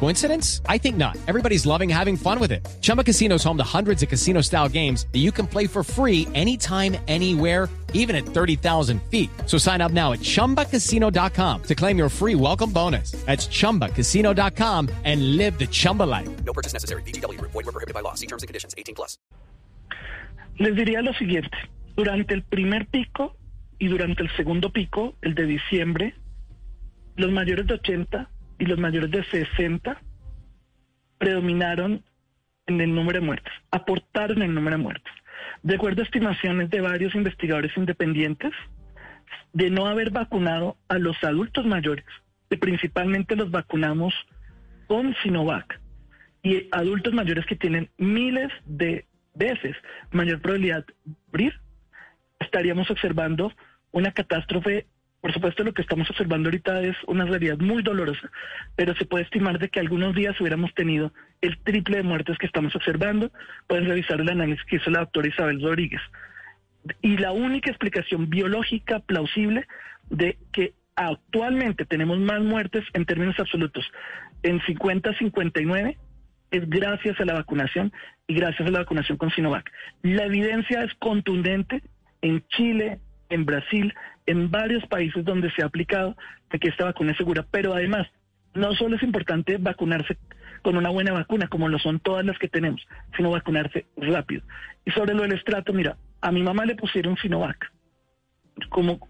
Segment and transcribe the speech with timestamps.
[0.00, 0.60] Coincidence?
[0.68, 1.16] I think not.
[1.26, 2.66] Everybody's loving having fun with it.
[2.82, 5.82] Chumba Casino is home to hundreds of casino style games that you can play for
[5.82, 9.30] free anytime, anywhere, even at 30,000 feet.
[9.46, 13.12] So sign up now at chumbacasino.com to claim your free welcome bonus.
[13.24, 16.28] That's chumbacasino.com and live the Chumba life.
[16.44, 17.02] No purchase necessary.
[17.02, 17.40] BGW.
[17.40, 18.14] Void were prohibited by law.
[18.14, 18.74] See terms and conditions.
[18.76, 19.16] 18 plus.
[20.58, 21.56] Les diría lo siguiente.
[21.96, 23.36] Durante el primer pico
[23.78, 26.14] y durante el segundo pico, el de diciembre,
[27.16, 30.00] los mayores de 80 y los mayores de 60
[31.18, 32.02] predominaron
[32.66, 35.12] en el número de muertes, aportaron el número de muertes.
[35.62, 38.52] De acuerdo a estimaciones de varios investigadores independientes,
[39.52, 42.04] de no haber vacunado a los adultos mayores,
[42.50, 44.14] que principalmente los vacunamos
[44.86, 45.80] con Sinovac,
[46.42, 49.74] y adultos mayores que tienen miles de veces
[50.10, 50.94] mayor probabilidad de
[51.32, 51.60] morir,
[52.38, 53.52] estaríamos observando
[53.92, 54.86] una catástrofe.
[55.24, 58.30] Por supuesto, lo que estamos observando ahorita es una realidad muy dolorosa,
[58.76, 62.44] pero se puede estimar de que algunos días hubiéramos tenido el triple de muertes que
[62.44, 63.32] estamos observando.
[63.66, 66.02] Pueden revisar el análisis que hizo la doctora Isabel Rodríguez.
[67.00, 69.66] Y la única explicación biológica plausible
[70.10, 73.90] de que actualmente tenemos más muertes en términos absolutos
[74.42, 75.96] en 50-59
[76.50, 77.94] es gracias a la vacunación
[78.26, 79.72] y gracias a la vacunación con Sinovac.
[80.02, 81.82] La evidencia es contundente
[82.20, 83.94] en Chile, en Brasil,
[84.26, 86.16] en varios países donde se ha aplicado
[86.50, 88.06] de que esta vacuna es segura, pero además
[88.54, 90.16] no solo es importante vacunarse
[90.62, 92.80] con una buena vacuna, como lo son todas las que tenemos,
[93.16, 94.42] sino vacunarse rápido.
[94.86, 97.70] Y sobre lo del estrato, mira, a mi mamá le pusieron Sinovac.
[98.70, 99.08] Como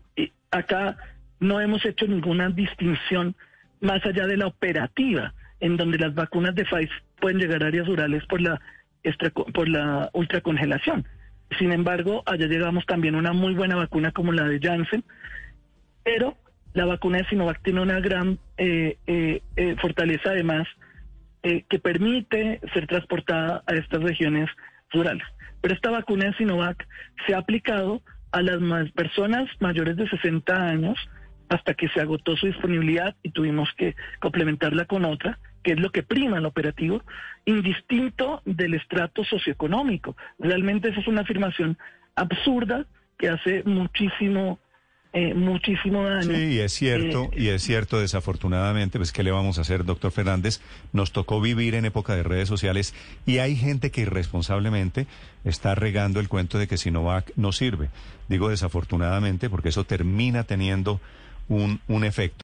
[0.50, 0.96] acá
[1.38, 3.36] no hemos hecho ninguna distinción
[3.80, 7.86] más allá de la operativa, en donde las vacunas de Pfizer pueden llegar a áreas
[7.86, 8.60] rurales por la,
[9.52, 11.06] por la ultracongelación.
[11.58, 15.04] Sin embargo, allá llegamos también una muy buena vacuna como la de Janssen,
[16.02, 16.36] pero
[16.72, 20.66] la vacuna de Sinovac tiene una gran eh, eh, eh, fortaleza además
[21.42, 24.50] eh, que permite ser transportada a estas regiones
[24.90, 25.26] rurales.
[25.60, 26.86] Pero esta vacuna de Sinovac
[27.26, 28.02] se ha aplicado
[28.32, 30.98] a las personas mayores de 60 años
[31.48, 35.90] hasta que se agotó su disponibilidad y tuvimos que complementarla con otra, que es lo
[35.90, 37.02] que prima el operativo,
[37.44, 40.16] indistinto del estrato socioeconómico.
[40.38, 41.76] Realmente esa es una afirmación
[42.14, 42.86] absurda
[43.18, 44.60] que hace muchísimo
[45.16, 46.34] eh, muchísimo daño.
[46.34, 50.10] Sí, es cierto, Eh, y es cierto, desafortunadamente, pues ¿qué le vamos a hacer, doctor
[50.10, 50.60] Fernández?
[50.92, 55.06] Nos tocó vivir en época de redes sociales y hay gente que irresponsablemente
[55.44, 57.90] está regando el cuento de que Sinovac no sirve.
[58.28, 61.00] Digo desafortunadamente porque eso termina teniendo
[61.48, 62.43] un, un efecto.